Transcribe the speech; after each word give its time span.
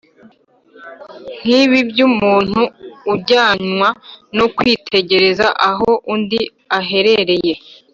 nk’ibi 1.39 1.79
by’umuntu 1.89 2.61
ujyanwa 3.13 3.89
no 4.37 4.45
kwitegereza 4.55 5.45
aho 5.69 5.89
undi 6.13 6.39
aherereye 6.79 7.53